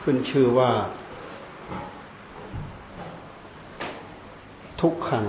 [0.00, 0.70] ขึ้นชื่อว่า
[4.80, 5.26] ทุกขัง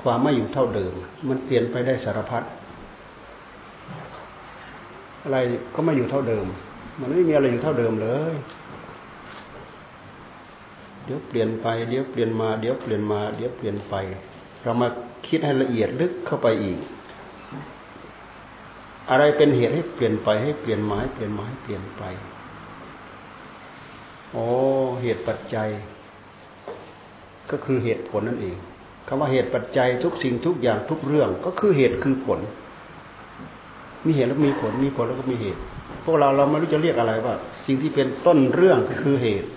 [0.00, 0.92] ความไม่อยู่เท่าเดิม
[1.28, 2.42] มันเปลี่ยนไปได้สารพัด
[5.22, 5.38] อะไร
[5.74, 6.46] ก็ไม่อยู่เท่าเดิม
[7.00, 8.34] มันไม่มีอะไรอยู่เท่าเดิมเลย
[11.04, 13.94] เดี๋ยวเปลี่ยนไป เดี๋ยวเปลี่ยนมา เดี๋ยวเปลี่ยนมา เดี๋ยวเปลี่ยนไป
[14.62, 14.88] เรามา
[15.26, 16.78] คิดให้ละเอียดลึกเข้าไปอีก
[19.10, 22.02] อะไรเป็นเหตุให้เปลี่ยนไปให้เปลี่ยนมาให้เปลี่ยนมาให้เปลี่ยนไป
[24.32, 24.44] โอ้
[25.02, 25.68] เหตุปัจจัย
[27.50, 28.56] ก็คือเหตุผลนั่นเอง
[29.06, 32.40] คำว่าเหตุปัจจัยทุกสิ่งทุกอย่างทุกเรื่องก็คือเหตุคือผล
[34.06, 35.60] มีเหตุแล้วมีผลมีผลแล้วก็มีเหตุ
[36.04, 37.34] พวกเราเราไม่รู้จะเรียกอะไรว่า
[37.66, 39.48] สิ่งที่เป็นต้นเรื่องคือเหตุ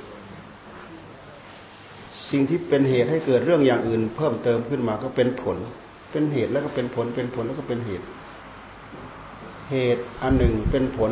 [2.30, 5.58] สิ่งที่เป็นเหตุให้เกิดเรื่องอย่างอื่น เพิ่มเติมขึ้นมาก็เป็นผล
[6.12, 8.06] เป็นเหตุแล้วก็เป็นผลเป็นผลแล้วก็เป็นเหตุ
[9.74, 11.12] เหตุอันหนึ่งเป็นผล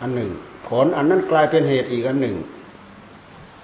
[0.00, 0.30] อันหนึ่ง
[0.68, 2.36] ผลอันนั้นกลายเป็นเหตุอีกอันหนึ่ง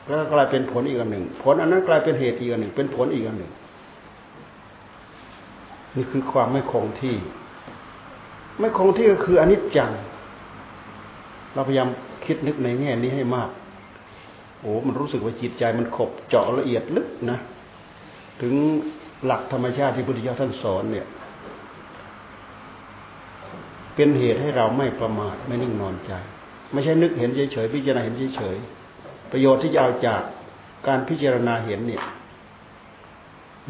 [0.06, 3.52] แล้วกลายเป็นผลอีกอันหนึ่ง ผลอันนั้นกลายเป็นเหตุอีกอันหนึ่ง เป็นผลอีกอันหนึ่ง
[5.96, 7.16] นี่คือความไม่คงที่
[8.60, 9.90] ไม่คงที่ก็คืออนิจจัง
[11.54, 11.88] เราพยายาม
[12.24, 13.50] คิดนึกในแง่นี้ให้มาก
[14.60, 17.38] โอ้มันรู้สึกว่าจิตใจมันขบเจาะละเอียดลึกนะ
[18.40, 18.54] ถึง
[19.24, 21.06] หลักธรรมชาติที่พุทธเจ้าท่านสอนเนี่ย
[24.00, 26.12] เป็นเหตุให้เราไม่ประมาทไม่นิ่งนอนใจ
[26.72, 30.22] ไม่ใช่นึกเห็นเฉยๆพิจารณาเห็นเฉยๆประโยชน์ที่จะเอาจาก
[30.86, 32.04] การพิจารณาเห็นเนี่ย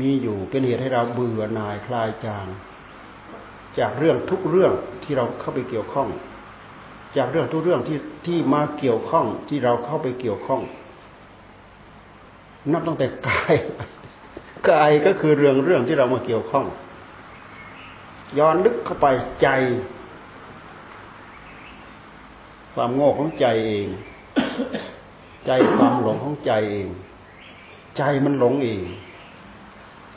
[0.01, 2.47] มีอยู่เป็นเหตุให้เราเบื่อหน่ายคลายจาง
[3.79, 4.73] จากเรื่องทุกเรื่อง
[5.05, 6.09] ที่เราเข้าไปเกี่ยวข้อง
[7.17, 10.61] จากเรื่องทุกเรื่องที่ที่มาเกี่ยวข้องที่เราเข้าไปเกี่ยวข้อง
[12.73, 13.55] นับตั้งแต่กาย
[14.71, 16.65] กายก็คือเรื่องเรื่องที่เรามาเกี่ยวข้อง
[18.39, 19.07] ย้อนลึกเข้าไป
[19.43, 19.49] ใจ
[22.75, 23.87] ความโง่ของใจเอง
[25.47, 26.89] ใจความหลงของใจเอง
[27.97, 28.81] ใจมันหลงเอง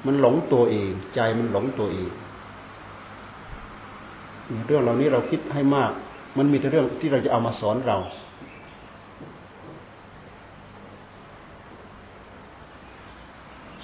[0.05, 2.09] มันหลงตัวเอง ใจมันหลงตัวเอง
[4.67, 5.91] เรื่องเหล่านี้เราคิดให้มาก
[6.37, 7.97] มันมีแต่เรื่องที่เราจะเอามาสอนเรา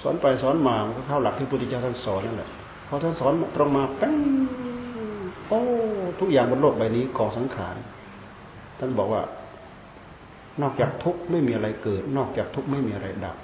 [0.02, 2.50] สอนไปสอนมา มันก็เข้าหลักที่พุทธเจ้าท่านสอนนั่นแหละ
[2.88, 4.16] พอท่านสอนตรงมาแป้ง
[5.48, 5.60] โอ้
[6.20, 7.76] ทุกอย่างบนโลกใบนี้ของสังขาร
[8.80, 9.22] ท่านบอกว่า
[10.62, 13.36] นอกจากทุกข์ไม่มีอะไรเกิด นอกจากทุกข์ไม่มีอะไรดับ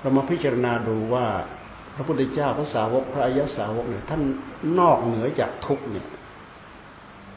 [0.00, 1.26] เรามาพิจารณาดูว่า
[1.94, 4.22] พระพุทธเจ้าพระสาวกพระอริยสาวกเนี่ยท่าน
[4.78, 6.06] นอกเหนือจากทุกข์เนี่ย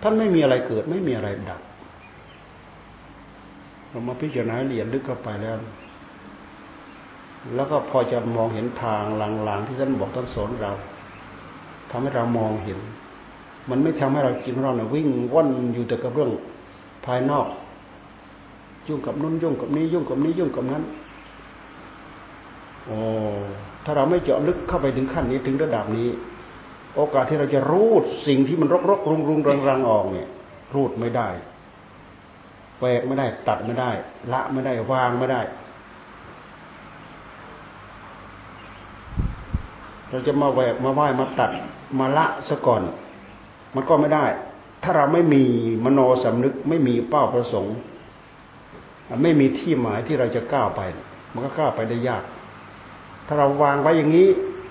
[0.01, 1.61] ท่านไม่มีอะไรเกิด ไม่มีอะไรดับ
[3.89, 5.55] เรามาพิจารณาเรียนลึกเข้าไปแล้ว
[7.55, 9.03] แล้วก็พอจะมองเห็นทาง
[9.43, 10.71] หลังๆที่ท่านบอกท่านสอนเรา
[11.91, 12.79] ทำให้เรามองเห็น
[13.69, 16.31] มันไม่ทำให้เราจิตเราเนี่ยวิ่งว่อนอยู่แต่กับเรื่อง
[17.05, 17.47] ภายนอก
[18.87, 20.83] ยุ่งกับนู้นยุ่งกับนี้ยุ่งกับนี้ยุ่งกับนั้น
[22.85, 22.97] โอ้
[23.83, 26.09] ถ้าเราไม่เจาะลึกเข้าไปถึงขั้นนี้ถึงระดับนี้
[26.95, 30.27] โอกาสที่เราจะรูดสิ่งที่มันรกรกรุงรุงรังรังออกเนี่ย
[30.75, 31.29] รูดไม่ได้
[32.79, 33.91] แหวกไม่ได้ตัดไม่ได้
[34.33, 35.41] ละไม่ได้วางไม่ได้
[40.09, 41.51] เราจะมาแหวกมาไหว้มาตัด
[41.99, 42.81] มาละซะก่อน
[43.77, 44.25] มันก็ไม่ได้
[44.83, 45.43] ถ้าเราไม่มี
[45.85, 47.75] มโนสำนึก ไม่มีเป้าประสงค์
[49.23, 50.81] ไม่มีที่หมายที่เราจะก้าวไป
[51.33, 52.23] มันก็ก้าวไปได้ยาก
[53.27, 54.27] ถ้าเราวางไว้อย่างนี้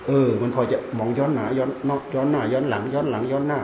[0.07, 3.61] เออ มันพอจะมองย้อนหน้าย้อนนอกย้อนหน้าย้อนหลัง ย้อนหลังย้อนหน้า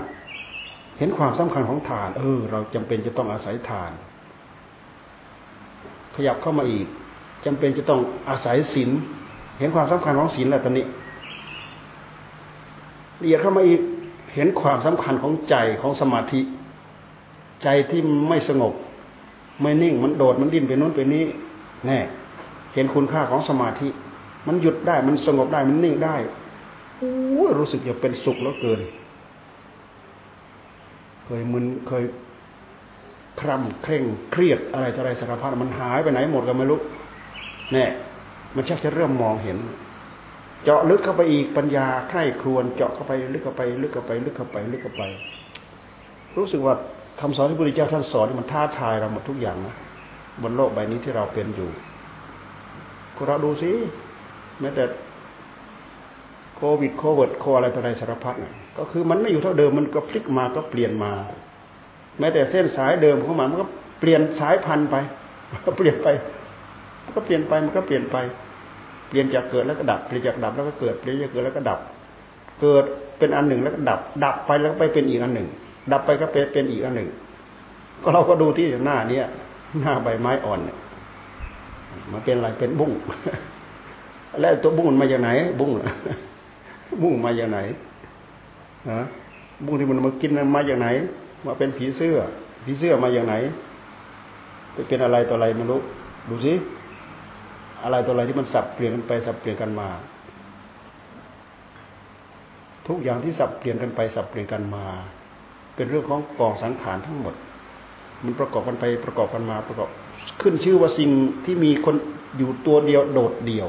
[0.97, 3.91] เห็นความสำคัญของฐาน เออ เราจำเป็นจะต้องอาศัยฐาน
[6.15, 6.87] ขยับเข้ามาอีก
[7.45, 7.99] จำเป็นจะต้อง
[8.29, 8.89] อาศัยศีล
[9.59, 10.85] เห็นความสำคัญของศีลแล้วตอนนี้
[13.21, 13.81] ละเอียดเข้ามาอีก
[14.33, 16.41] เห็นความสำคัญของใจของสมาธิ
[17.63, 18.73] ใจที่ไม่สงบ
[19.61, 21.23] ไม่นิ่งมันโดดมันดิ้นไปนู้นไปนี้
[21.87, 21.99] แน่
[22.73, 23.87] เห็นคุณค่าของสมาธิ
[24.47, 26.15] มันหยุดได้มันสงบได้มันนิ่งได้
[26.97, 27.11] โอ้
[27.59, 28.81] รู้สึกจะเป็นสุขแล้วเกิน
[31.25, 32.03] เคยมึนเคย
[33.39, 36.79] คร่ำเคร่งเครียดอะไรอะไรสารพัดมันหายไปไหนหมดกันไม่รู้
[37.73, 37.85] แน่
[38.55, 39.57] มันชักจะเริ่มมองเห็น
[40.63, 45.03] เจาะลึกเข้าไปอีกปัญญาใคร่ครวนเจาะเข้าไปลึกเข้าไป ลึกเข้าไป ลึกเข้าไป ลึกเข้าไป
[46.37, 46.75] รู้สึกว่า
[47.21, 49.75] คำสอนที่พระพุทธเจ้าท่านสอนมันท้าทายเราหมดทุกอย่างนะ
[50.41, 51.69] บนโลกใบนี้ที่เราเป็นอยู่
[53.15, 53.71] คุณเราดูสิ
[54.59, 54.83] แม้แต่
[56.55, 58.35] โควิดโควิดโคอะไรต่ออะไรสารพัด
[58.77, 61.11] ก็คือมันไม่อยู่เท่าเดิมมันก็พลิกมาก็เปลี่ยนมา
[62.19, 63.67] แม้แต่เส้นสายเดิมของมันมันก็
[63.99, 64.95] เปลี่ยนสายพันธุ์ไป
[65.65, 66.07] ก็เปลี่ยนไป
[67.15, 68.17] ก็เปลี่ยนไปมันก็เปลี่ยนไป
[69.13, 71.79] เปลี่ยนจากเกิดแล้วก็ดับเปลี่ยนจากดับแล้วก็เกิดเปลี่ยนจากเกิดแล้วก็ดับ
[72.61, 72.83] เกิด
[73.17, 75.47] เป็นอันหนึ่งแล้วก็ดับ ดับไปแล้วก็ไปเป็นอีกอันหนึ่ง
[75.91, 77.09] ดับไปก็เป็นเป็นอีกอันหนึ่ง
[78.03, 79.25] ก็เราก็ดูที่หน้าเนี้ย
[79.79, 80.77] หน้าใบไม้อ่อนเนี่ย
[82.11, 82.91] มันเป็นอะไรเป็นบุ้ง
[84.41, 85.71] แล้วตัวบุ้งมันมาจากไหน บุ้ง
[87.01, 87.59] บุ้งมาจากไหน
[88.89, 88.99] ฮะ
[89.65, 90.87] บุ้งที่มันมากินมาจากไหน
[91.45, 92.15] มาเป็นผีเสื้อ
[92.65, 93.33] ผีเสื้อมาจากไหน
[94.73, 95.79] ไปเป็นอะไรต่ออะไรไม่รู้
[96.29, 96.53] ดูสิ
[97.83, 99.89] อะไรตัวอะไรที่มันสับเปลี่ยนกันไปสับเปลี่ยนกันมา
[102.87, 104.85] ทุกอย่างที่สับเปลี่ยนกันไปสับเปลี่ยนกันมา
[105.75, 107.35] เป็นเรื่องของกองสังขารทั้งหมด
[108.23, 109.89] มันประกอบกันไปประกอบกันมาประกอบ
[110.41, 111.09] ขึ้นชื่อว่าสิ่ง
[111.45, 111.95] ที่มีคน
[112.37, 113.67] อยู่ตัวเดียวโดดเดี่ยว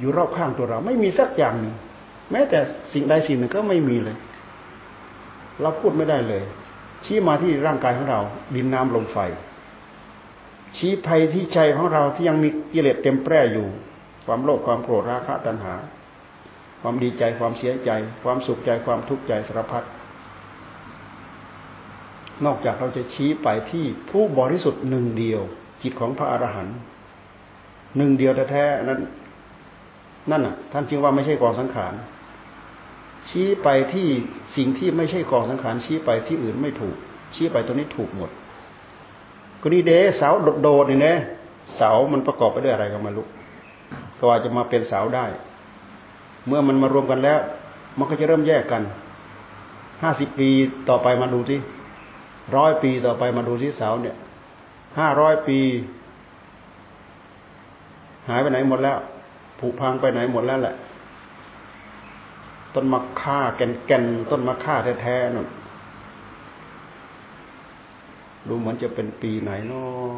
[0.00, 1.74] อยู่รอบข้างตัวเรา ไม่มีสักอย่างหนึ่ง
[2.30, 2.58] แม้แต่
[2.92, 4.16] สิ่งใดสิ่งหนึ่งก็ไม่มีเลย
[5.62, 6.42] เราพูดไม่ได้เลย
[7.04, 8.20] ชี้มาที่ร่างกายของเรา
[8.54, 9.18] ดินน้ำลมไฟ
[10.76, 13.66] ชี้ภัยที่ใจของเราที่ยังมีกิเลสเต็มแปร่อยู่
[14.26, 15.74] ความโลภความโกรธราคะตัณหา
[16.82, 17.90] ความดีใจความเสียใจ
[18.22, 19.84] ความสุขใจความทุกข์ใจสารพัด
[22.44, 25.40] นอกจากเราจะชี้ไปที่ผู้บริสุทธิ์หนึ่งเดียว
[25.82, 26.76] จิตของพระอรหันต์
[27.96, 29.00] หนึ่งเดียวแท้ๆนั้น
[30.30, 31.92] นั่นน่ะ ท่านจึงว่าไม่ใช่กองสังขาร
[33.28, 34.08] ชี้ไปที่
[34.56, 36.96] สิ่งที่ไม่ใช่กองสังขารชี้ไปที่อื่นไม่ถูก
[37.34, 38.30] ชี้ไปตัวนี้ถูกหมด
[39.60, 40.30] ก็นี่เดเสา
[40.62, 41.16] โดดๆนี่นะ
[41.76, 43.26] เสามันประกอบไปด้วยอะไรก็ไม่รู้
[44.18, 45.26] ก็ว่าจะมาเป็นเสาได้
[46.46, 47.38] เมื่อมันมารวมกันแล้ว
[47.98, 48.82] มันก็จะเริ่มแยกกัน
[50.02, 50.48] ห้าสิบปี
[50.88, 51.58] ต่อไปมาดูที่
[52.56, 54.16] ร้อยปีต่อไปมาดูที่เสาเนี่ย
[54.98, 55.58] ห้าร้อยปี
[58.28, 58.98] หายไปไหนหมดแล้ว
[59.58, 60.74] ผุพังไปไหนหมดแล้วแหละ
[62.80, 65.48] ต้นมะข่าแก่นแก่นต้นมะข่าแท้ๆนั่น
[68.48, 70.14] ดูเหมือนจะเป็นปีไหนเนาะ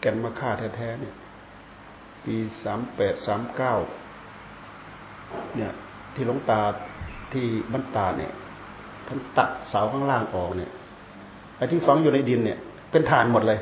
[0.00, 1.14] แก่นมะข่าแท้ๆเนี่ย
[2.24, 3.74] ปีสามแปดสามเก้า
[5.56, 5.72] เนี่ย
[6.14, 6.60] ที่หลวงตา
[7.32, 8.32] ที่บรรตาเนี่ย
[9.06, 10.70] ท่านตัดเสาข้างล่างออกเนี่ย
[11.56, 12.58] ไอ้ที่ฝังอยู่ในดินเนี่ย
[12.90, 13.58] เป็นฐานหมดเลย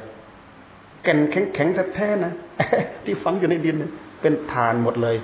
[1.02, 2.32] แก่นแข็งๆแท้ๆนะ
[3.04, 3.90] ที่ฝังอยู่ในดินเนี่ย
[4.20, 5.16] เป็นฐานหมดเลย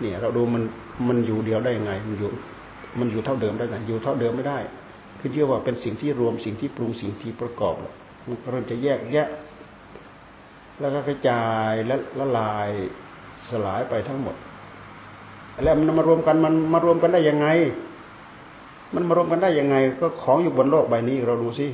[0.00, 0.62] เนี่ย เราดูมัน
[1.08, 2.28] มันอยู่เดียวได้ยังไง มันอยู่
[2.98, 4.58] มันอยู่เท่าเดิมได้ไงอยู่เท่าเดิมไม่ได้
[5.18, 7.74] คือเชื่อว่าเป็นสิ่งที่รวมสิ่งที่ปรุงสิ่งที่ประกอบ
[8.26, 9.28] มันเริ่มจะแยกแยะ
[10.80, 12.68] แล้วก็กระจายและละลาย
[13.48, 14.36] สลายไปทั้งหมด
[15.64, 17.48] แล้วมันมารวมกันมันมารวมกันได้ยังไง
[18.94, 21.66] มันมารวมกันได้ยังไง ก็ของอยู่บนโลกใบนี้เราดูสิ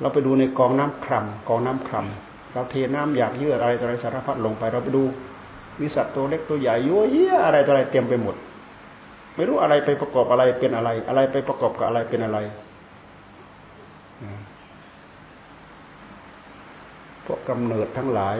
[0.00, 5.02] เราไปดูในกองน้ำคร่ำกองน้ำคร่ำเราเทน้ำอยากเยื่ออะไรอะไรสารพัดลงไป เราไปดู
[5.80, 8.36] มีสัตว์ตัวเล็กตัวใหญ่ยั่วเยี่ยอะไรอะไรเต็มไปหมด
[9.34, 12.38] ไม่รู้อะไรไปประกอบอะไรเป็นอะไร อะไรไปประกอบกับอะไรเป็นอะไร
[17.24, 18.36] พวกกำเนิดทั้งหลาย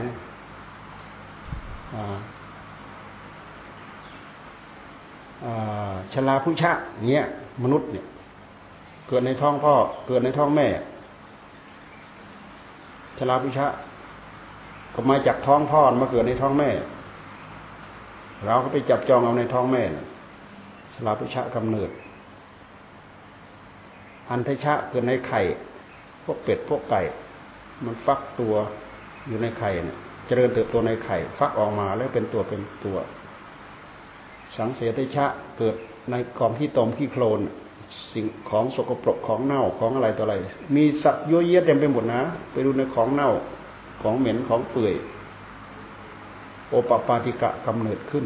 [6.13, 6.73] ชลาผู้ชะ
[7.09, 7.25] เนี่ย
[7.63, 8.05] มนุษย์เนี่ย
[9.09, 9.75] เกิดในท้องพ่อ
[10.07, 10.69] เกิดในท้องแม่
[13.19, 13.67] ชลาผู้ชะ
[14.95, 16.71] ก็มาจากท้องพ่อมาเกิดในท้องแม่
[18.47, 19.83] เราก็ไปจับจองเอาในท้องแม่
[20.95, 21.91] สลาพุชะกำเนิด
[24.31, 25.41] อันทชะเกิดในไข่
[26.25, 27.03] พวกเป็ดพวกไก่
[27.85, 28.55] มันฟักตัว
[29.29, 29.97] อยู่ในไข่เนี่ย
[30.27, 32.99] เจริญเติบโตในไข่ ฟักออกมาแล้วเป็นตัวเป็นตัว
[34.57, 35.27] สังเสติชะ
[35.59, 35.75] เกิด
[36.11, 37.41] ในกองที่ตมที่โคลน
[38.13, 40.35] สิ่งของสกปรกของเน่าของอะไรต่ออะไร
[40.77, 43.31] มีสัตว์ยั่วเยี่ยเต็มไปหมดนะ ไปดูในของเน่า
[44.03, 44.95] ของเหม็นของเปื่อย
[46.73, 48.25] โอปปาติกะกำเนิดขึ้น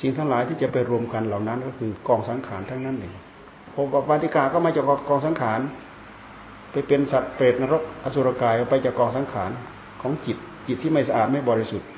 [0.00, 3.14] สิ่งทั้งหลายที่จะไปรวมกันเหล่านั้นก็คือกองสังขารทั้งนั้นเอง
[3.72, 5.60] โอปปาติกะก็มาจากกองสังขาร
[6.72, 9.50] ไปเป็นสัตว์เปรตนรกอสุรกายไปจากกองสังขาร
[10.02, 11.88] ของจิต จิตที่ไม่สะอาดไม่บริสุทธิ์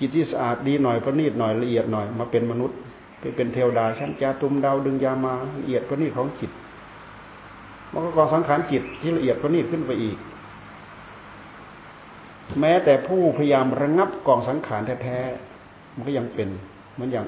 [0.00, 2.78] จิตที่สะอาดดีหน่อยประณีตหน่อยละเอียดหน่อยมาเป็นมนุษย์
[3.20, 6.50] ไปเป็นเทวดาชั้นจาตุมดาวดึงยามาละเอียดประณีตของจิต
[7.92, 10.16] มันก็กองสังขารจิตที่ละเอียดประณีตขึ้นไปอีก
[12.60, 16.48] แม้แต่ผู้พยายามระงับกองสังขารแท้ๆมันก็ยังเป็น
[16.92, 17.26] เหมือนอย่าง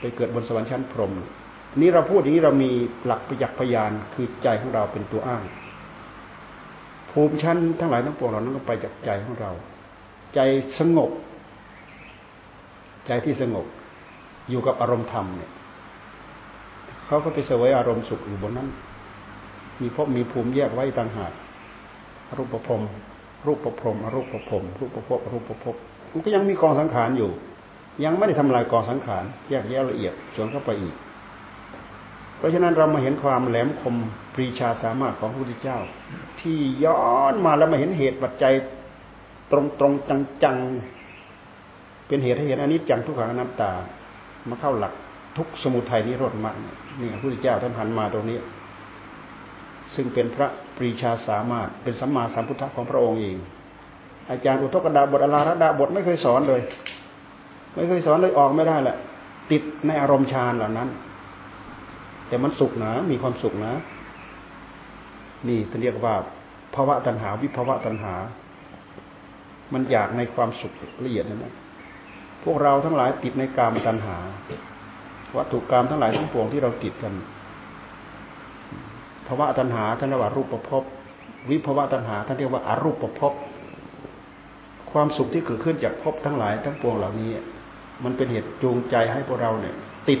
[0.00, 1.12] ไปเกิดบนสวรรค์ชั้นพรหม
[1.76, 2.70] นี้เราพูดอย่างนี้เรามี
[3.06, 5.42] หลักประยักษ์พยานคือใจของเราเป็นตัวอ้าง
[7.10, 9.50] ภูมิชั้นทั้งหลายทั้งปวงเรานั้นก็ไปจากใจของเรา
[10.34, 10.40] ใจ
[10.78, 11.10] สงบ
[13.06, 13.66] ใจที่สงบ
[14.50, 15.50] อยู่กับอารมณ์ธรรมเนี่ย
[17.06, 18.68] เขาก็ไปเสวยอารมณ์สุขอยู่บนนั้น
[19.80, 21.32] มีพบมีภูมิแยกไว้ต่างหาก
[22.36, 22.70] รูปภพ
[23.46, 25.76] รูปภพอรูปภพรูปภพรูปภพ
[26.12, 27.30] มันก็ยังมีกองสังขารอยู่
[28.04, 30.94] ยังไม่ได้ทำลายกองสังขารแยกแยะละเอียดจนเข้าไปอีก
[32.36, 33.96] เพราะฉะนั้นเรามาเห็นความแหลมคม
[34.34, 35.78] ปรีชาสามารถของพระพุทธเจ้า
[36.40, 36.96] ที่ย้อ
[37.32, 38.52] นมาแล้วมาเห็นเหตุปัจจัย
[39.50, 40.56] ตรงตรงจังจัง
[42.06, 43.70] เป็นเหตุให้เห็นอันนี้จังทุกขังอนัตตา
[44.48, 44.92] มาเข้าหลัก
[45.36, 46.56] ทุกสมุทัยนิโรธมรรค
[47.00, 48.38] นี่พระพุทธเจ้าท่านหันมาตรงนี้
[49.94, 53.36] ซึ่งเป็นพระปรีชาสามารถ เป็นสัมมาสัมพุทธะของพระองค์เอง
[54.30, 56.60] อาจารย์อุทกดาบทอลาระดาบทไม่เคยสอนเลย
[57.74, 58.96] ไม่เคยสอนเลยออกไม่ได้แหละ
[59.50, 60.88] ติดในอารมณ์ฌานเหล่านั้น
[62.28, 63.74] แต่มันสุขนะมีความสุขนะ
[65.48, 66.14] นี่ท่านเรียกว่า
[66.74, 68.14] ภาวะตัณหาวิภาวะตัณหา
[69.72, 70.72] มันอยากในความสุข
[71.04, 71.54] ละเอียดนั่นนะ
[72.44, 74.16] พวกเราทั้งหลายติดในกามตัณหา
[75.36, 77.12] วัตถุกรรมทั้งหลายทั้งปวงที่เราติดกัน
[79.26, 80.82] ภาวะตัณหาท่านเรียกว่ารูปประพบ
[81.50, 83.32] วิภาวะตัณหาท่านเรียกว่าอารูปประพบ
[84.90, 87.30] ความสุขที่เกิดขึ้นจากภพทั้งหลายทั้งปวงเหล่านี้
[88.04, 89.74] มันเป็นเหตุจูงใจให้พวกเราเนี่ย
[90.08, 90.20] ติด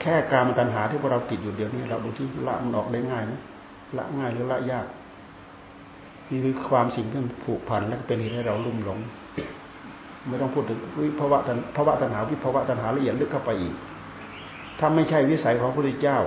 [0.00, 3.40] แค่การมตัณหาที่พวกเราติดอยู่เดี๋ยวนี้ เราดูที่ละมันออกได้ง่ายนะ
[3.98, 4.86] ละง่ายหรือละยาก
[6.30, 8.98] นี่คือความสิ่งที่ผูกพันและเป็นเหตุให้เราลุ่มหลง
[10.28, 13.74] ไม่ต้องพูดถึงวิภาวะตันภาวะตัณหาวิภาวะตัณหาละเอียดลึกเข้าไปอีก
[14.78, 16.18] ถ้าไม่ใช่วิสัยของพระพุทธเจ้า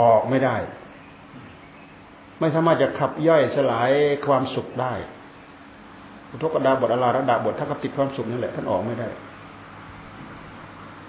[0.00, 0.56] ออกไม่ได้
[2.40, 3.90] ไม่สามารถจะขับย่อยสลาย
[4.26, 4.94] ความสุขได้
[6.30, 9.08] อุทกดาบทอลาระดาบทถ้ากับติดความสุขนั่นแหละท่านออกไม่ได้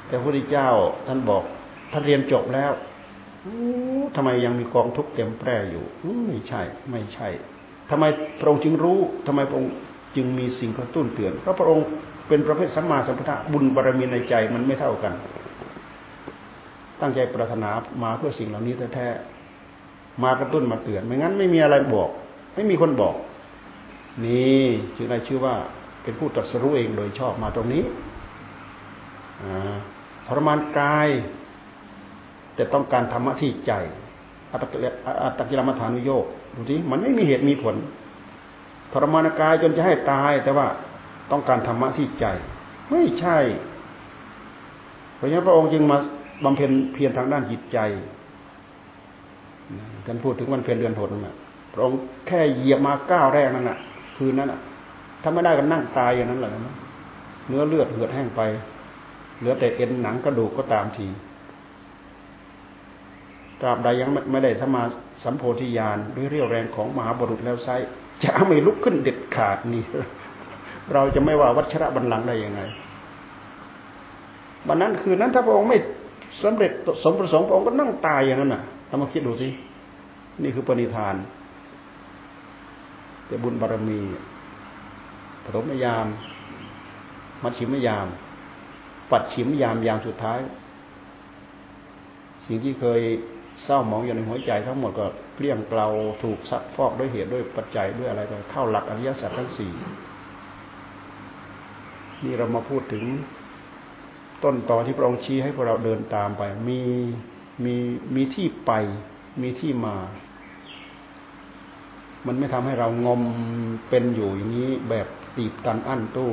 [0.07, 0.69] แต่พระพุทธเจ้า
[1.07, 1.43] ท่านบอก
[1.91, 2.71] ท่านเรียนจบแล้ว
[4.15, 5.85] ทำไมยังมีกองทุกข์เต็มแปร่อยู่
[6.27, 6.61] ไม่ใช่
[6.91, 7.27] ไม่ใช่
[7.89, 8.03] ทำไม
[8.39, 9.71] พระองค์จึงรู้ทำไมพระองค์
[10.15, 11.85] จึงมีสิ่งกระตุ้นเตือนเพราะพระองค์
[12.27, 15.13] เป็นประเภทสัมมาสัมพุทธะบุญบารมีในใจมันไม่เท่ากัน
[17.03, 17.69] ตั้งใจปรารถนา
[18.03, 22.09] มาเพื่อสิ่งเหล่านี้แท้ๆมากระตุ้นมาเตือน ไม่งั้นไม่มีอะไรบอก
[22.55, 23.15] ไม่มีคนบอก
[24.25, 24.63] นี่
[24.95, 25.55] จึงได้ชื่อว่า
[26.03, 27.83] เป็นผู้ตรัสรู้เองโดยชอบมาตรงนี้
[30.27, 31.09] ทรมานกาย
[32.55, 33.71] แต่ต้องการธรรมะที่ใจ
[34.51, 34.57] อั
[35.31, 37.75] ตตกิลมัฐานุโยกดูสิมันไม่มีเหตุมีผล
[38.93, 40.67] ทรมานกายจนจะให้ตาย แต่ว่า
[41.31, 42.25] ต้องการธรรมะที่ใจ
[42.89, 43.37] ไม่ใช่
[45.15, 45.97] เพราะฉะนั้นพระองค์จึงมา
[46.43, 47.77] บำเพ็ญเพียรทางด้านจิตใจ
[50.05, 51.35] ท่านพูดถึงวันเพ็ญเดือนหนนะ
[51.73, 53.77] พระองค์แค่เหยียบมาก้าวแรกนั่นน่ะ
[54.17, 54.59] คืนนั้นน่ะ
[55.21, 56.75] ถ้าไม่ได้ก็นั่งตายอย่างนั้นแหละนะ
[57.47, 58.41] เนื้อเลือดเหือดแห้งไป
[59.39, 61.07] เหลือแต่เอ็นหนังกระดูกก็ตามที
[63.61, 64.83] ตราบใดยังไม่ได้สมา
[65.23, 67.69] สัมโพธิญาณด้วยเรี่ยวแรงของมหาบุรุษแล้วไซ
[68.23, 69.83] จะไม่ลุกขึ้นเด็ดขาดนี่
[70.93, 72.61] เราจะไม่ว่าวัชระบัลลังก์ได้ยังไง
[74.67, 75.77] วันนั้นคืนนั้นถ้าพระองค์ไม่
[76.41, 76.71] สำเร็จ
[77.03, 79.47] สมประสงค์พระองค์ก็นั่งตายอย่างนั้นน่ะทำมาคิดดูสิ
[80.43, 81.15] นี่คือปณิธาน
[83.27, 83.99] แต่บุญบารมี
[85.43, 86.07] ปฐมยาม
[87.43, 88.07] มัชชิมยาม
[89.11, 90.39] ปัดฉิมยามยามสุดท้าย
[92.45, 93.01] สิ่งที่เคย
[93.63, 95.87] เศร้าหมองอยู่ในหัวใจทั้งหมดก็เกลี้ยงเกลา
[96.23, 99.71] ถูกซักฟอกด้วยเหตุด้วยปัจจัยด้วยอะไรก็เข้าหลักอริยสัจทั้งสี่
[102.23, 103.03] นี่เรามาพูดถึง
[104.43, 106.79] ต้นต่อที่พระองค์ชี้ให้พวกเราเดินตามไป มี
[107.65, 107.75] มี
[108.15, 108.71] มีที่ไป
[109.41, 109.95] มีที่มา
[112.27, 113.21] มันไม่ทำให้เรางม
[113.89, 115.07] เป็นอยู่อย่างนี้แบบ
[115.37, 116.31] ตีบตันอั้นตู้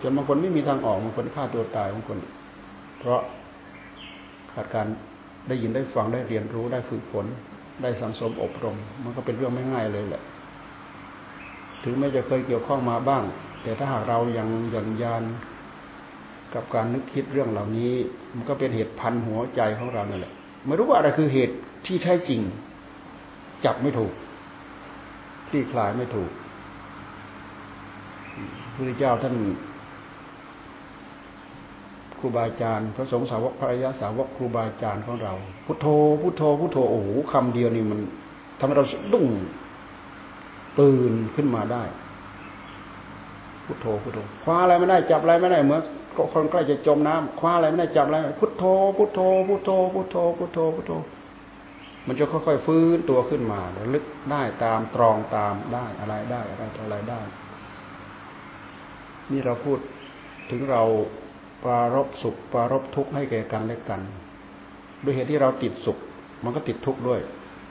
[0.00, 2.18] จนบางคนไม่มีทางออกบางคนฆ่าตัวตายบางคน
[2.98, 3.20] เพราะ
[4.52, 4.86] ขาดการ
[5.48, 7.26] ได้ยินได้ฟังได้เรียนรู้ได้ฝึกฝน
[7.82, 10.22] ได้สังสมอบรม มันก็เป็นเรื่องไม่ง่ายเลยแหละ
[11.84, 13.22] ถึงแม้จะเคยเกี่ยวข้องมาบ้าง
[13.62, 15.22] แต่ถ้าหากเรายังหย่อนยาน
[16.54, 17.92] กับการนึกคิดเรื่องเหล่านี้
[18.34, 20.32] มันก็เป็นเหตุพันหัวใจของเราเนั่นแหละ
[20.66, 21.54] ไม่รู้ว่าอะไรคือเหตุ
[21.86, 22.40] ที่แท้จริง
[23.64, 24.12] จับไม่ถูก
[25.48, 26.30] คลี่คลายไม่ถูก
[28.74, 29.36] พระเจ้าท่าน
[32.18, 35.32] ครูบาอาจารย์ พระสงฆ์สาวกพระอริยสาวกครูบาอาจารย์ของเรา
[35.66, 35.86] พุทโธ
[36.22, 38.00] พุทโธพุทโธโอ้โหคำเดียวนี่มัน
[38.58, 39.26] ทำให้เราดุ้ง
[40.80, 41.82] ตื่นขึ้นมาได้
[43.66, 45.82] พุทโธพุทโธคว้าอะไรไม่ได้จับอะไรไม่ได้เหมือน
[46.34, 48.64] คนใกล้จะจมน้ำคว้าอะไรไม่ได้จับอะไรพุทโธ
[48.96, 50.92] พุทโธพุทโธพุทโธพุทโธพุทโธ
[52.06, 57.20] มันจะค่อยๆฟื้นตัวขึ้นมาแล้วลึกได้ตามตรองตามได้อะไรได้อะไรต่ออะไรได้
[59.32, 59.78] นี่เราพูด
[60.50, 60.82] ถึงเรา
[61.64, 64.00] ปรารบสุขปรารบทุกข์ให้แก่กันและกัน
[65.04, 65.98] ด้วยเหตุที่เราติดสุข
[66.44, 67.20] มันก็ติดทุกข์ด้วย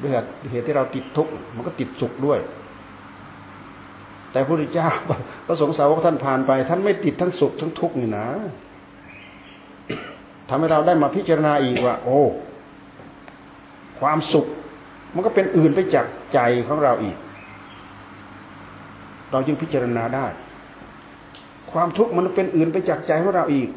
[0.01, 0.11] ด้วย
[0.51, 2.39] เหตุที่เราติดทุกข์มันก็ติดสุขด้วย
[4.31, 4.89] แต่พระพุทธเจ้า
[5.45, 8.27] พระสงฆ์สาวกท่านผ่านไป ท่านไม่ติดทั้งสุขทั้งทุกข์นี่นะ
[10.49, 12.21] ทำให้เราได้มาพิจารณาอีกว่า โอ้
[13.99, 14.45] ความสุข
[15.15, 17.17] มันก็เป็นอื่นไปจากใจของเราอีก
[19.31, 20.25] เราจึงพิจารณาได้
[21.71, 23.69] ความทุกข์มันเป็นอื่นไปจากใจของเราอีก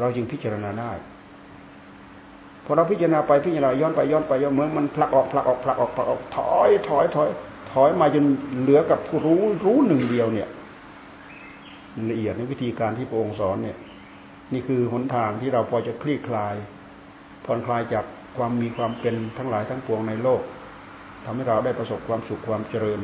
[0.00, 0.92] เราจึงพิจารณาได้
[2.64, 7.28] พอเราพิจารณาไปพิจารณาย้อนไปย้อนไปย้อนเหมือนมันผลักออกผลักออกผลักออกผลักออกถอยถอยถอย
[7.72, 8.24] ถอยมาจน
[8.60, 10.48] เหลือกับผู้รู้รู้หนึ่งเดียวเนี่ย
[12.10, 13.78] ละเอียดในวิธีการที่พระองค์สอนเนี่ย
[14.52, 16.54] นี่คือหนทางที่เราพอจะคลี่คลาย
[17.44, 18.04] ผ่อนคลายจาก
[18.36, 20.42] ความมีความเป็นทั้งหลายทั้งปวงในโลก
[21.24, 23.00] ทำให้เราได้ประสบความสุขความเจริญ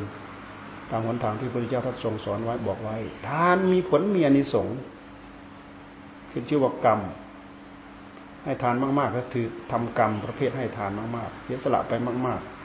[0.89, 2.97] ตามหนทางที่พระพุทธเจ้าท่านทรงสอนไว้บอกไว้
[3.27, 4.77] ทานมีผลมีอนิสงส์
[6.31, 6.99] ขึ้นชื่อว่ากรรม
[8.43, 11.93] ให้ทานมากๆก็คือทำกรรมประเภทให้ทานมากๆเสียสละไป
[12.27, 12.58] มาก ๆ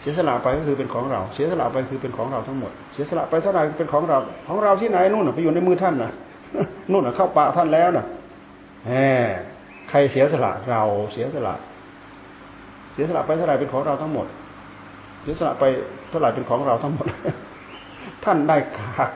[0.00, 6.12] เสียสละไปก็คือเป็นของเรา เสียสละไปคือเป็นของเราทั้งหมด เสียสละไปเท่าไหร่เป็นของเรา ของเราที่ไหนนู่นไปอยู่ในมือท่านนะ
[6.90, 8.04] นู่นเข้าป่าท่านแล้วนะ
[8.86, 9.26] แหม
[9.90, 11.54] ใครเสียสละเราเสียสละ
[12.92, 14.26] เสียสละไปเท่าไหร่เป็นของเราทั้งหมด
[15.22, 15.64] เสียสละไป
[16.10, 17.06] เท่าไหร่เป็นของเราทั้งหมด
[18.24, 19.12] ท่านได้ขาด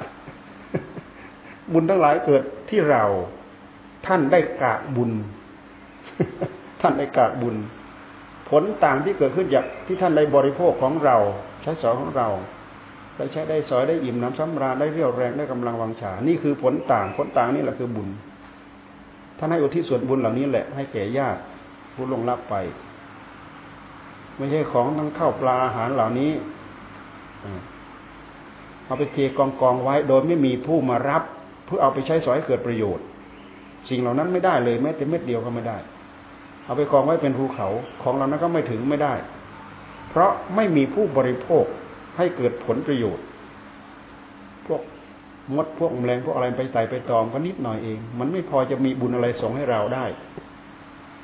[1.73, 3.05] บุญทั้งหลายเกิดที่เรา
[4.07, 5.11] ท่านได้กากบุญ
[6.81, 7.57] ท่านได้กากบุญ
[8.51, 11.17] ผลต่างที่เกิดขึ้นจากที่ท่านได้บริโภคของเรา
[11.63, 12.29] ใช้สอยของเรา
[13.17, 18.09] ได้ใช้ได้สอยได้อิ่มน้ำสำราญได้เรี่ยวแรงได้กำลังวังชา นี่คือผลต่างผลต่างนี่แหละคือบุญ
[19.39, 21.41] ท่านให้อุทิศส่วนบุญเหล่านี้แหละให้แก่ญาติ
[21.95, 22.55] ผู้ลงรับไป
[24.37, 26.31] ไม่ใช่ของทั้งข้าวปลาอาหารเหล่านี้
[28.87, 31.23] เอาไปเทกองกองไว้โดยไม่มีผู้มารับ
[31.67, 33.05] เพื่อเอาไปใช้สอยให้เกิดประโยชน์
[33.89, 35.79] สิ่งเหล่านั้นไม่ได้เลยแม้แต่เม็ดเดียวก็ไม่ได้
[36.71, 37.69] เอาไปกองไว้เป็นภูเขา
[38.03, 39.15] ของเหล่านั้นก็ไม่ถึงไม่ได้
[40.11, 41.65] เพราะไม่มีผู้บริโภค
[42.17, 43.25] ให้เกิดผลประโยชน์
[44.67, 44.83] พวก
[45.57, 50.05] มดพวกแมลงพวกอะไรไปไต่ไปตอมก็นิดหน่อยเอง มันไม่พอจะมีบุญอะไรส่งให้เราได้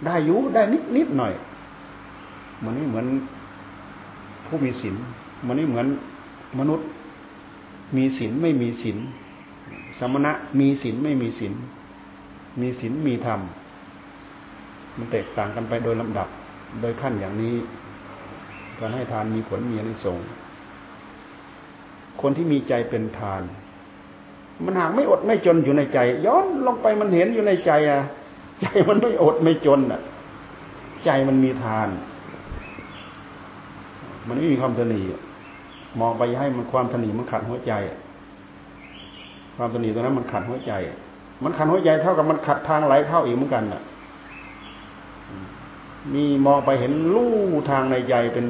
[0.06, 1.32] ได้ยุได้นิดนิดหน่อย
[2.64, 3.06] มันไม่เหมือน
[4.46, 4.94] ผู้มีศีล
[5.46, 5.86] มันไม่เหมือน
[6.58, 6.86] มนุษย์
[7.96, 8.98] มีศีลไม่มีศีล
[9.98, 11.52] สมณะมีศีลไม่มีศีล
[12.60, 13.40] มีศีลมีธรรม
[14.98, 16.28] มันแตกต่างกันไปโดยลำดับ
[16.80, 17.54] โดยขั้นอย่างนี้
[18.78, 20.26] การให้ทานมีผลมีอนิสงส์
[22.20, 23.42] คนที่มีใจเป็นทาน
[24.64, 28.00] มันหากไม่อดไม่จนอยู่ในใจ ย้อนลงไปมันเห็นอยู่ในใจอะ
[28.60, 30.00] ใจมันไม่อดไม่จนอะ
[31.04, 31.88] ใจมันมีทาน
[34.26, 35.00] มันไม่มีความตนี
[36.00, 37.72] มองไปให้มันความตนีมันขัดหัวใจ
[39.56, 40.72] ความตนีตรงนั้นมันขัดหัวใจ
[41.44, 43.82] มันขัดหัวใจเท่ากับมันขัดทางไหลเข้าอีกเหมือนกันอะ
[46.14, 47.32] มีมองไปเห็นลู่
[47.70, 48.46] ทางในใจเป็น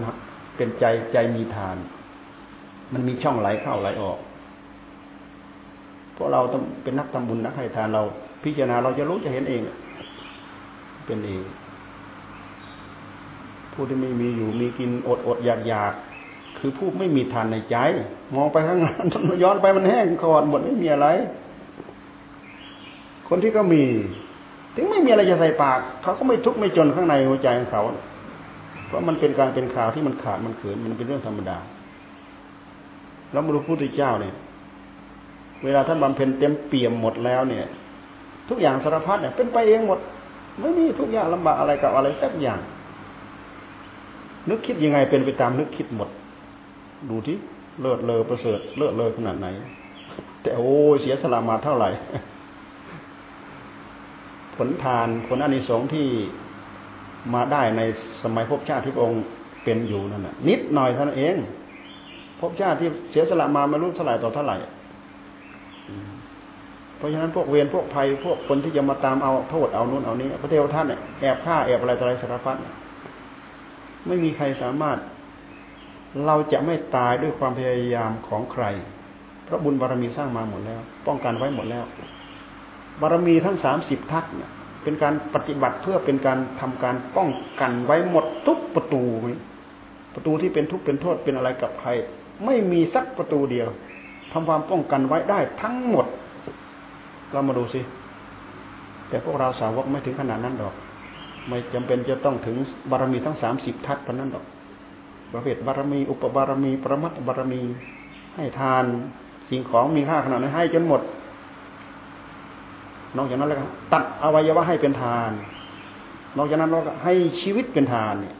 [0.56, 1.76] เป็นใจใจมีทาน
[2.92, 4.18] มันมีช่องไหลเข้าไหลออก
[6.14, 8.02] เพราะเราต้องเป็นนักทำบุญนักให้ทานเรา
[8.42, 9.60] พิจารณาเราจะรู้จะเห็นเอง
[11.06, 11.42] เป็นเอง
[13.72, 15.92] ผู้ที่ไม่มีอยู่มีกินอดอดอยากอยาก
[16.58, 17.76] คือผู้ไม่มีทานในใจ
[18.36, 18.92] มองไปข้างหน้า
[19.42, 21.08] ย้อนไปมันแห้งคอดหมดไม่มีอะไร
[23.28, 23.82] คนที่ก็มี
[24.76, 27.82] ถึงไม่มีอะไรจะใส่ปาก เขาก็ไม่ทุกข์ไม่จนข้างในหัวใจของเขา
[28.86, 31.58] เพราะมันเป็นการเป็นข่าวที่มันขาดมันเขินมันเป็นเรื่องธรรมดา
[33.32, 34.34] แล้วมรุพุทธเจ้าเนี่ย
[35.64, 37.64] เวลาท่านบำเพ็ญเต็มเปี่ยมหมดแล้วเนี่ย
[38.48, 39.98] ทุกอย่างสารพัดเนี่ยเป็นไปเองหมด
[40.60, 42.60] ไม่มีทุกอย่างลำบากอะไรกับอะไรสักอย่าง
[44.48, 46.08] นึกคิดยังไงเป็นไปตามนึกคิดหมด
[47.10, 47.36] ดูที่
[47.80, 49.46] เลิศเลอประเสริฐเลิศเลอขนาดไหน
[50.42, 51.88] แต่โอ้เสียสละมาเท่าไหร่
[54.56, 56.06] ผลทานผลอานิสงส์ที่
[57.34, 57.82] มาได้ใน
[58.22, 59.22] สมัยภพชาติที่องค์
[59.64, 61.36] เป็นอยู่นั่นน่ะนิดหน่อยเท่านั้นเอง
[62.40, 64.56] ภพชาติที่เสียสละมาไม่รู้เท่าไหร่ต่อเท่าไหร่
[66.96, 72.56] เพราะฉะนั้นพวกเวรพวกภัยพวกคนที่จะมาตามเอาโทษเอานู้นเอานี้พระเทวทัตเนี่ยแอบฆ่าแอบอะไรต่ออะไรสารพัด
[74.06, 74.98] ไม่มีใครสามารถ
[76.26, 78.64] เราจะไม่ตายด้วยความพยายามของใคร
[79.44, 81.84] เพราะบุญบารมีสร้างมาหมดแล้ว ป้องกันไว้หมดแล้ว
[83.00, 84.50] บารมีทั้งสามสิบทัศเนี่ย
[84.82, 87.28] เป็นการปฏิบัติเพื่อเป็นการทำการป้อง
[87.60, 89.02] กันไว้หมดทุกประตู
[90.14, 91.90] ประตูที่เป็นทุกข์เป็นโทษเป็นอะไรกับใคร
[92.44, 93.68] ไม่มีสักประตูเดียว
[94.32, 96.06] ทำความป้องกันไว้ได้ทั้งหมด
[97.32, 97.80] เรามาดูสิ
[99.08, 100.74] แต่พวกเราสาวกไม่ถึงขนาดนั้นดอก
[101.48, 102.56] ไม่จำเป็นจะต้องถึง
[102.90, 104.44] บารมีทั้งสามสิบทัศเท่านั้นดอก
[105.32, 107.62] ประเภทบารมี อุปบารมี ประมัตบารมี
[108.36, 108.84] ให้ทาน
[109.50, 111.00] สิ่งของมีค่าขนาดนั้นให้จนหมด
[113.16, 113.58] นอกจากนั้นแล้ว
[113.92, 115.30] ตัดอวัยวะให้เป็นทาน
[116.36, 118.36] นอกจากนั้นเราก็ให้ชีวิตเป็นทานเนี่ย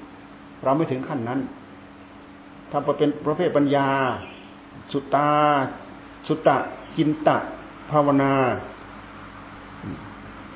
[0.65, 1.41] เราไม่ถึงขั้นนั้น
[2.71, 3.89] ถ้าเป็นประเภทปัญญา
[4.93, 5.31] สุตตา
[6.29, 6.57] สุตตะ
[6.97, 7.37] กินตะ
[7.91, 8.33] ภาวนา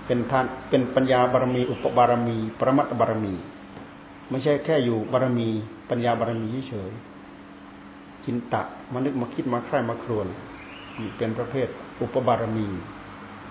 [0.06, 3.34] เป็นทานเป็นปัญญาบารมี อุปบารมี ประมัตบารมี
[4.30, 5.48] ไม่ใช่แค่อยู่บารมี
[5.90, 6.92] ปัญญาบารมีเฉย
[8.24, 10.26] กินตะมานึกมาคิดมาใคร่มาครวน
[11.16, 11.68] เป็นประเภท
[12.00, 12.66] อุปบารมี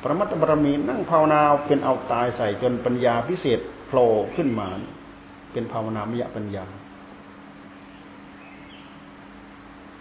[0.04, 4.68] ประมัตบารมีนั่งภาวนาเป็นเอาตายใส่จนปัญญาพิเศษโผล่ขึ้นมา
[5.52, 6.66] เป็นภาวนามยปัญญา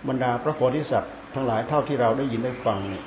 [0.09, 3.05] บรรดาพระโพธิสัตว์ทั้งหลายเท่าที่เราได้ยินได้ฟังเนี่ย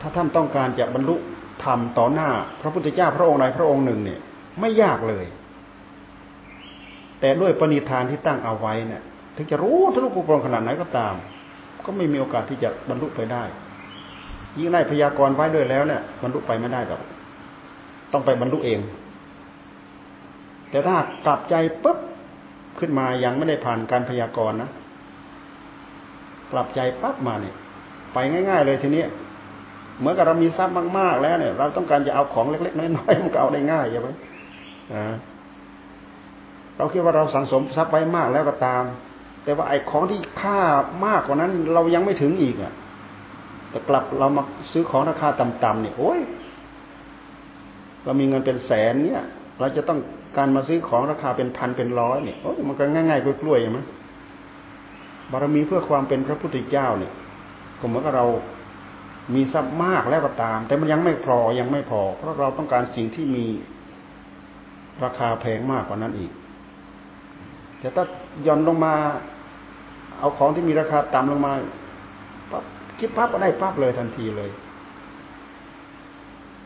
[0.00, 1.16] ถ้าท่านต้องการจะบรรลุ
[1.64, 4.20] ธรรมต่อหน้า พระพุทธเจ้าพระองค์ใดพระองค์หนึ่งเนี่ย
[4.60, 5.26] ไม่ยากเลย
[7.20, 9.02] แต่ด้วยปณิธานที่ตั้งเอาไว้เนี่ย
[9.36, 11.14] ถึงจะรู้ทะลุปุโปรงขนาดไหนก็ตาม
[11.84, 13.44] ก็ไม่มีโอกาสที่จะบรรลุไปได้
[14.58, 17.00] ยิ่งได้พยากรณ์ไว้ด้วยแล้วเนี่ยบรรลุไปไม่ได้หรอก
[18.12, 18.80] ต้องไปบรรลุเอง
[20.70, 21.98] แต่ถ้ากลับใจปุ๊บ
[22.78, 24.70] ขึ้นมายังไม่ได้ผ่านการพยากรณ์นะ
[26.52, 27.54] กลับใจปั๊บมาเนี่ย
[28.12, 29.04] ไปง่าย ๆ เลยทีนี้
[29.98, 34.08] เหมือนกับเรามีทรัพย์มากๆแล้วเนี่ย เราต้องการจะเอาของเล็กๆน้อยๆมันก็เอาได้ง่ายใช่ไหม
[36.76, 38.84] เราคิดว่าเราสังสมทรัพย์ไว้มากแล้วก็ตาม
[39.44, 40.58] แต่ว่าไอ้ของที่ค่า
[41.06, 42.72] มากกว่านั้น เรายังไม่ถึงอีกอะ
[43.72, 46.20] แต่กลับเรามาซื้อของราคาต่ำๆเนี่ยโอ้ย
[48.04, 49.22] เรามีเงินเป็นแสนเนี่ย
[49.60, 49.98] เราจะต้อง
[50.36, 53.80] การมาซื้อของราคาเป็นพันเป็นร้อยเนี่ยโอ้ยมันก็ง่ายๆกล้วยๆใช่ไหม
[55.30, 57.12] บารมีเพื่อความเป็นพระพุทธเจ้าเนี่ย
[57.80, 58.26] ก็เหมือนกับเรา
[59.34, 63.44] มีทรัพย์มากแล้วก็ตาม แต่มันยังไม่พอยังไม่พอ เพราะเราต้องการสิ่งที่มี
[65.04, 66.32] ราคาแพงมากกว่านั้นอีก
[67.78, 68.04] แต่ถ้า
[68.46, 68.94] ย่อนลงมา
[70.18, 71.52] เอาของที่มีราคาต่ำลงมา
[72.98, 74.50] คิดปั๊บก็ได้ปั๊บเลยทันทีเลย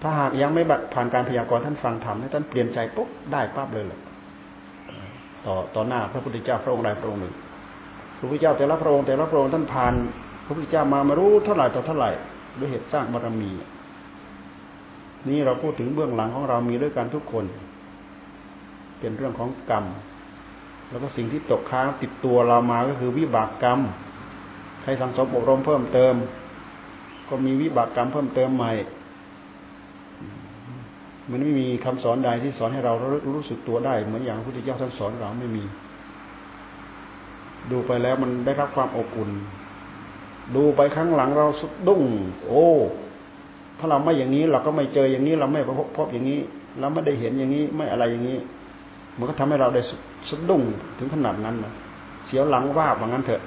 [0.02, 4.00] ถ้าหากยังไม่บัดผ่านการพยากรณ์ท่านฟังธรรมให้ท่านเปลี่ยนใจปุ๊บได้ปั๊บเลยแหละ
[5.46, 7.34] ต่อต่อหน้าพระพุทธเจ้าพระองค์ใดพระองค์หนึ่ง
[8.18, 9.94] พระพุทธเจ้าแต่ละพระองค์แต่ละพระองค์ท่านผ่าน
[10.44, 12.10] พระพุทธเจ้ามามารู้เท่าไหร่ต่อเท่าไหร่
[12.58, 13.50] ด้วยเหตุสร้างบารมี
[15.28, 17.44] นี่เราพูดถึงเบื้องหลังของเรามีด้วยกันทุกคน
[18.98, 19.84] เป็นเรื่องของกรรม
[20.90, 23.80] แล้วก็สิ่งที่ตกค้างติดตัวเรามาก็คือวิบากกรรม
[24.86, 26.14] ครสังสมอบรมเพิ่มเติม
[27.28, 28.72] ก็มีวิบากกรรมเพิ่มเติมใหม่
[31.30, 32.92] มันไม่มีคำสอนใดที่สอนให้เรา
[33.34, 35.64] รู้สึกตัวได้ เหมือนอย่างพระพุทธเจ้าท่านสอนเราไม่มี
[37.70, 39.30] ดูไปแล้วมันได้รับความอบอุ่น
[40.56, 42.02] ดูไปข้างหลังเราสุดดุ้ง
[42.46, 42.66] โอ้
[43.78, 46.40] ถ้าเราไม่อย่างนี้ เราก็ไม่เจออย่างนี้ เราไม่พบพบอย่างนี้
[46.80, 48.38] เราไม่ได้เห็นอย่างนี้ไม่อะไรอย่างนี้
[49.18, 49.80] มันก็ทำให้เราได้
[50.28, 50.62] สุดดุ้ง
[50.98, 51.72] ถึงขนาดนั้นนะ
[52.26, 53.42] เสียวหลังว่าแบบนั้นเถอะ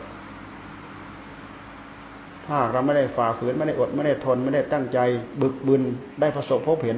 [2.50, 5.00] ถ้าเราไม่ได้ฝ่าฝืนไม่ได้อดไม่ได้ทนไม่ได้ตั้งใจ
[5.42, 5.84] บึกบึน
[6.22, 6.98] ได้ประสบพบเห็น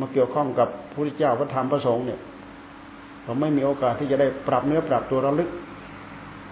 [0.00, 2.20] มาเกี่ยวข้องกับพระพุทธเจ้าพระธรรมพระสงฆ์เนี่ย
[3.24, 5.50] เราไม่มีโอกาสที่จะได้ปรับเนื้อปรับตัวระลึก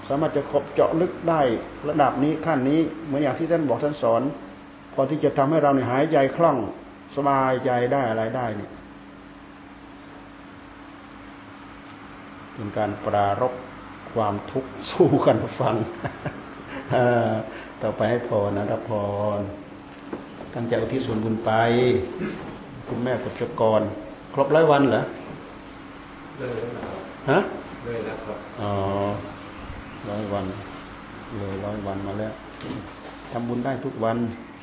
[0.08, 1.40] สามารถจะขบเจาะลึกได้
[1.88, 4.22] ระดับนี้ขั้นนี้เหมือนอย่างที่ท่านบอกท่านสอน
[4.94, 6.56] พอที่จะทำให้เราเนี่ยหายใจคล่อง
[7.16, 8.70] สบายใจได้อะไรได้เนี่ย
[12.54, 13.52] เป็นการปรารบ
[14.12, 15.76] ความทุกข์สู้กันฟัง
[17.82, 18.92] ต่อไปให้พรนะรับพ
[19.38, 19.40] ร
[20.54, 21.52] ตั้งใจอุทิศส่วนบุญไป
[22.88, 23.80] คุณแม่กฎกร
[24.34, 25.02] ครบร้อยวันเหรอ
[26.38, 26.96] เลยแล้ว
[27.30, 27.38] ฮะ
[27.84, 28.72] เลยแล้วครับอ๋อ
[30.08, 30.44] ร้อยวัน
[31.36, 32.32] เลยร้อยวันมาแล้ว
[33.32, 34.16] ทำบุญได้ทุกวัน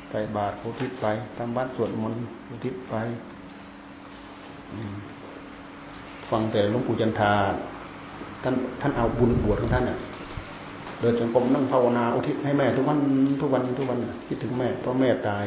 [0.10, 1.06] ใส่บาตรอุทิศไป
[1.38, 2.95] ทำบัตรสวดมนต์อุทิศไป
[6.30, 7.34] ฟังแต่หลวงปู่จันทา
[8.43, 9.97] ท่านท่านเอาบุญบวชของท่านเนี่ย
[11.00, 13.00] เดินจงกรมนั่งภาวนาอุทิศให้แม่ทุกวัน
[13.42, 15.46] ทุกวันทุกวันคิดถึงแม่เพราะแม่ตาย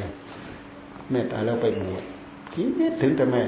[1.10, 2.02] แม่ตายแล้วไปบวช
[2.54, 3.42] คิดถึงแต่แม่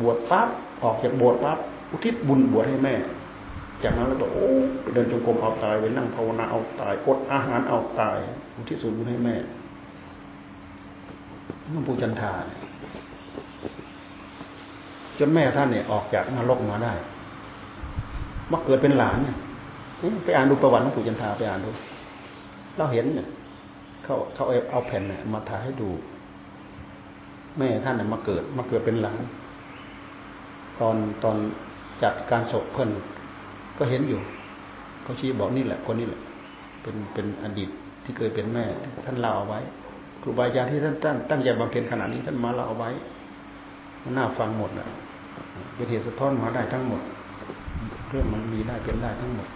[0.00, 0.48] บวชปั๊บ
[0.82, 1.58] ออกจากบวชปั๊บ
[1.90, 2.94] อุทิศบุญบวชให้แม่
[3.82, 4.46] จากนั้นแล้วก็โอ้
[4.94, 8.18] เดินจงกรมเอาตายไปนั่งภาวนาเอาตายอดอาหารเอาตาย
[8.56, 9.34] อุทิศส่วนบุญให้แม่
[11.70, 12.32] หลวงปู่จันทา
[15.18, 16.92] จนแม่ท่านเนี่ยออกจากนรกมาได้
[18.52, 19.36] มาเกิดเป็นหลานเนี่ย
[20.24, 21.70] ไปอ่านดูประวัติหลวงปู่จันทาไปอ่านดู
[22.76, 23.28] เราเห็นเนี่ย
[24.04, 25.90] เขาเขาเอาแผ่นเนี่ยมาถ่ายให้ดู
[27.58, 29.20] แม่ท่านเนี่ยมาเกิด มาเกิดเป็นหลาน
[30.80, 31.36] ตอนตอน
[32.02, 32.90] จัดการศพเพื่น
[33.78, 34.20] ก็เห็นอยู่
[35.02, 36.20] เขาชี้บอกนี่แหละคนนี้แหละ
[36.82, 37.68] เป็นเป็นอดีต
[38.04, 38.64] ที่เคยเป็นแม่
[39.06, 39.60] ท่านเล่าเอาไว้
[40.22, 42.90] ครูบาอาจารย์ที่ท่านตั้งตั้งใจบำเพ็ญขนาดนี้ท่านมาเล่าเอาไว้
[44.02, 44.86] มันน่าฟังหมดนะ
[45.74, 47.02] เป็นเหตุสะท้อนมาได้ทั้งหมด
[48.10, 49.48] เรื่องมันมีได้เป็นได้ทั้งหมด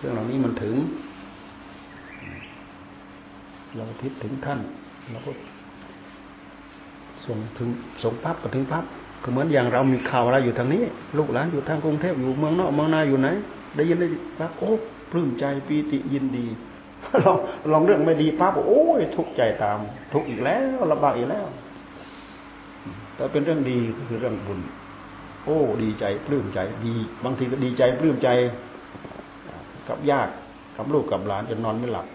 [0.00, 0.74] เรื่องเหล่านี้มันถึง
[3.76, 4.60] เราทิศถึงท่าน
[5.10, 5.32] เราก็
[7.26, 7.68] ส่งถึง
[8.02, 8.84] ส่งปั๊บก็ถึงปั๊บ
[9.22, 10.82] ก็เหมือนอย่างเรามีข่าวอะไรอยู่ทางนี้
[11.18, 13.28] ลูกหลานอยู่ทางกรุงเทพอยู่เมืองนอกเมืองนาอยู่ไหน
[13.76, 14.08] ได้ยินได้
[14.38, 14.70] ปั๊บโอ้
[15.10, 16.46] ปลื้มใจปีติยินดี
[17.24, 17.36] ลอง
[17.72, 19.78] ลองเรื่องไม่ดีปั๊บโอ้ยทุกข์ใจตาม
[20.12, 21.46] ทุกข์อีกแล้วลำบากอีกแล้ว
[23.14, 24.60] แต่เป็นเรื่องดีก็คือเรื่องบุญ
[25.44, 28.28] โอ้ ดีใจปลื้มใจดี บางทีก็ดีใจปลื้มใจ
[29.90, 30.32] กับญาติ
[30.76, 32.06] กับลูกกับหลานจนนอนไม่หลับ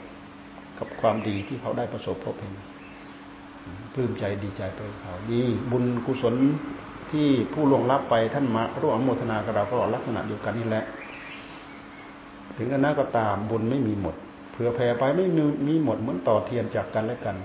[0.79, 2.53] กับความดีที่เขาได้ประสบพบเห็น
[3.93, 6.35] ปลื้มใจดีใจไปเขาดีบุญกุศล
[7.11, 10.83] ที่ผู้ลวงลับไปท่านมาร่วมโมทนากับเราก็ลักษณะเดียวกันนี่แหละ
[12.57, 14.15] ถึงกันนั้นก็ตามบุญไม่มีหมด
[14.51, 15.25] เผื่อแผ่ไปไม่
[15.67, 17.35] มีหมดเหมือนต่อเทียนจากกันและกัน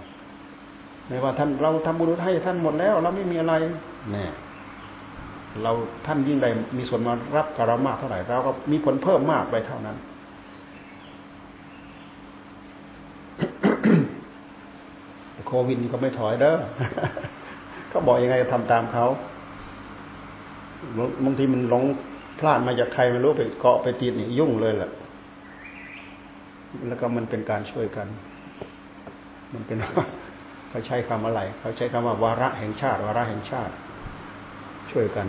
[1.07, 3.55] ไม่ว่าท่านเราทำบุญให้ท่านหมดแล้ว เราไม่มีอะไร
[4.13, 4.33] เนี่ย
[5.63, 5.73] เรา
[6.07, 6.47] ท่านยิ่งใด
[6.79, 9.97] มีส่วนมารับกับเรามากเท่าไหร่เราก็มีผลเพิ่มมากไปเท่านั้น
[15.53, 16.57] โควิดก็ไม่ถอยเด้อ
[17.89, 19.07] เขาบอกยังไงทำตามเขา
[21.25, 21.85] บางทีมันหลง
[22.39, 24.91] พลาดมาจากใครไม่รู้ไปเกาะไปติดนี่ยุ่งเลยแหละ
[26.89, 28.07] แล้วก็มันเป็นการช่วยกัน
[29.55, 29.79] มันเป็น
[30.71, 33.73] เขาใช้คำอะไร เขาใช้คำว่าวาระแห่งชาติ วาระแห่งชาติ
[34.91, 35.27] ช่วยกัน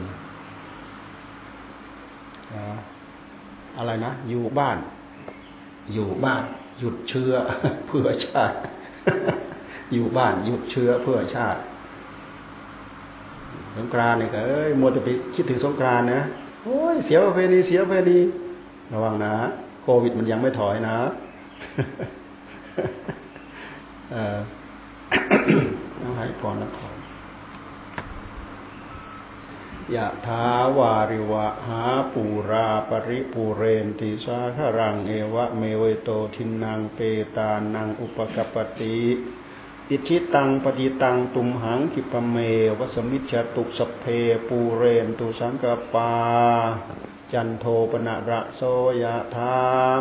[3.77, 4.77] อะไรนะอยู่บ้าน
[5.93, 6.43] อยู่บ้าน
[6.79, 7.34] หยุดเชื้อ
[7.88, 8.57] เพื่อชาติ
[9.93, 11.60] อยู่บ้านหยุดเชื้อเพื่อชาติ
[13.77, 16.21] สงกรานเนี่ยเอ้ยมัวจะไปคิดถึงสงกรานนะ
[16.63, 18.19] โอ้ยเสียประเพณีเสียประเพณี
[18.93, 19.34] ระวังนะ
[19.84, 20.97] โควิดมันยังไม่ถอยนะ
[24.12, 24.38] เออ
[26.01, 26.95] ต้องให้พรนะพร
[29.95, 30.45] ยะถา
[30.77, 36.99] วาริวะหาปูรา ปะริปูเรนติสาคะรังเอวะเมวะ อิโตทินนังเป
[37.36, 38.97] ตานังอุปะกัปปะติ
[39.93, 42.36] อิจฉิตังปัตถิตังตุมหัง ขิปปะเม
[42.78, 44.04] วะ สะมิชฌะตุ สัพเพ
[44.47, 46.12] ปูเรนตุสังกัปปา
[47.32, 48.62] จันโทปัณณะระโส
[49.01, 49.56] ยะถา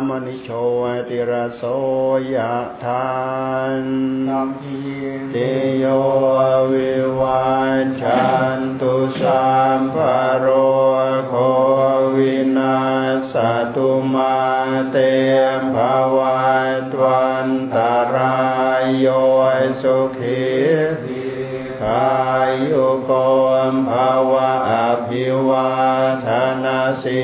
[0.07, 0.49] มณิโช
[1.09, 1.63] ติระโส
[2.33, 3.05] ยะธา
[3.81, 3.83] น
[5.31, 5.35] เต
[5.79, 5.85] โย
[6.71, 7.49] วิวั
[7.83, 8.23] นจั
[8.57, 9.45] นตุสั
[9.77, 9.95] มภ
[10.39, 10.47] โร
[11.27, 11.33] โค
[12.15, 12.77] วินา
[13.31, 13.33] ส
[13.75, 14.35] ตุมา
[14.91, 14.97] เต
[15.59, 15.77] มภ
[16.15, 16.41] วั
[16.91, 18.60] ตวันตาราย
[18.99, 19.07] โย
[19.81, 20.45] สุขี
[21.81, 22.11] ขา
[22.67, 23.11] ยุโก
[23.71, 24.73] มภาวะอ
[25.07, 25.71] ภิวา
[26.25, 26.27] ท
[26.63, 27.23] นาสิ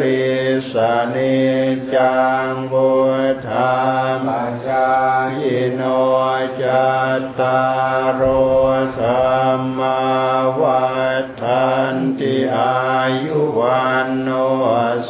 [0.00, 0.28] ลิ
[0.72, 1.38] สานิ
[1.94, 2.18] จั
[2.48, 2.90] งบุ
[3.46, 3.74] ธา
[4.26, 4.28] ม
[4.66, 4.88] จา
[5.38, 5.40] ย
[5.74, 5.82] โน
[6.62, 7.60] จัตตา
[8.00, 8.22] รโอ
[8.98, 9.08] ธร
[9.58, 10.00] รมา
[10.60, 10.86] วั
[11.42, 12.78] ฏันติอา
[13.24, 14.28] ยุวันโน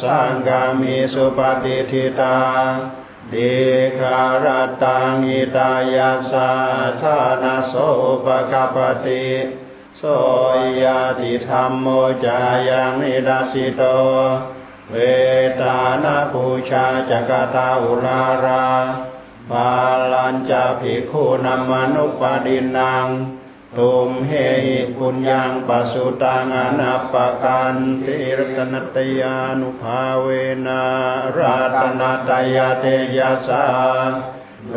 [0.00, 2.38] สังกามิสุปฏิทิตา
[3.32, 3.54] ดี
[3.98, 4.46] คาร
[4.82, 6.50] ตังอิตายาสา
[7.00, 7.74] ธานาโส
[8.24, 9.28] ปกปติ
[9.98, 10.02] โส
[10.82, 11.86] ยาติธรรมโม
[12.24, 13.82] จายังนิดาสิโต
[14.90, 14.96] เว
[15.60, 18.66] ตานาภูชาจักตาอุลารา
[19.50, 19.70] บา
[20.12, 23.06] ลัญจะภิกขุนามานุปดินัง
[23.78, 24.32] ตุมเห
[24.96, 30.28] ปุญญังปัสุตังอนัปปกันติรตนตยานุภาเว
[30.66, 30.82] นา
[31.36, 32.84] ราตนาตยาเต
[33.18, 33.64] ยาสา
[34.70, 34.76] โล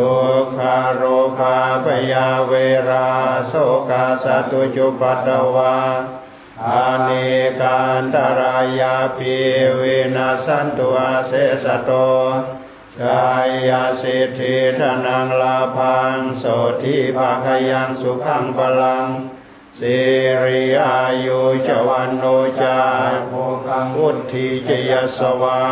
[0.55, 1.03] คาโร
[1.39, 2.53] คาปยาเว
[2.89, 3.09] รา
[3.47, 3.53] โส
[3.89, 5.77] กาสตุจุปัตวา
[6.67, 7.09] อาเน
[7.59, 9.35] กันตรายาปี
[9.77, 9.83] เว
[10.15, 11.31] นัสันตุอาเส
[11.63, 11.91] สโต
[13.01, 13.31] กา
[13.67, 16.43] ยาสิทธิธนังลาพังโส
[16.83, 19.07] ทิภาคยังสุขังพลัง
[19.79, 19.97] สิ
[20.43, 22.23] ริอายุจวันโน
[22.61, 22.79] จา
[23.27, 23.33] โภ
[23.67, 25.63] กังวุธิจยสวา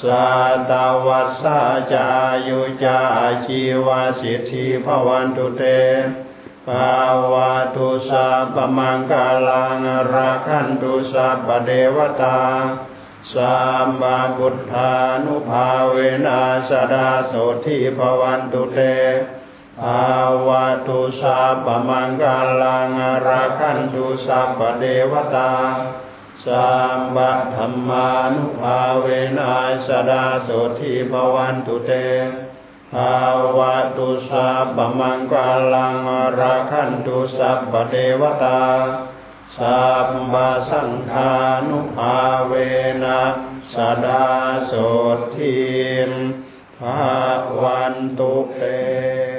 [0.00, 0.26] สา
[0.70, 1.60] ตาวัสสา
[1.92, 2.06] จา
[2.48, 3.00] ยุจา
[3.44, 5.62] ชีวาสิทธิภวันตุเต
[6.68, 6.96] ภา
[7.32, 12.38] วะตุสัพมังกาลังราคันตุสัพเดวตา
[13.34, 14.92] สัมมาบุทธา
[15.24, 17.32] นุภาเวนัสดาโส
[17.64, 18.80] ทิภวันตุเต
[19.80, 20.12] ภา
[20.46, 22.90] วะตุสัพมังกาลัง
[23.26, 25.54] ราคันตุสัพเดวตา
[26.44, 29.06] สัมบัธรรมานุภาเว
[29.38, 29.54] นั
[29.88, 30.48] สดาโส
[30.80, 31.92] ทิภวันตุเต
[32.94, 33.16] ภา
[33.58, 35.96] วะตุสัพมังกาลัง
[36.40, 38.62] ราคันตุสัพเดวตา
[39.56, 41.32] สัมมาสังฆา
[41.68, 42.16] นุภา
[42.48, 42.52] เว
[43.04, 43.22] นะ
[43.72, 44.26] สดา
[44.66, 44.72] โส
[45.34, 45.58] ทิ
[46.08, 46.10] ม
[46.78, 47.02] ภา
[47.60, 49.37] วันตุเต